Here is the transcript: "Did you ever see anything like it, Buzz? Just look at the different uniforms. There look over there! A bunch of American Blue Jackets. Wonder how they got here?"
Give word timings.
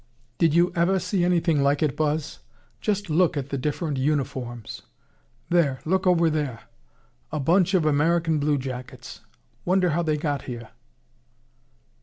"Did 0.39 0.55
you 0.55 0.71
ever 0.75 0.97
see 0.97 1.23
anything 1.23 1.61
like 1.61 1.83
it, 1.83 1.95
Buzz? 1.95 2.39
Just 2.79 3.11
look 3.11 3.37
at 3.37 3.49
the 3.49 3.57
different 3.59 3.97
uniforms. 3.97 4.81
There 5.49 5.79
look 5.85 6.07
over 6.07 6.27
there! 6.27 6.61
A 7.31 7.39
bunch 7.39 7.75
of 7.75 7.85
American 7.85 8.39
Blue 8.39 8.57
Jackets. 8.57 9.21
Wonder 9.63 9.91
how 9.91 10.01
they 10.01 10.17
got 10.17 10.45
here?" 10.45 10.69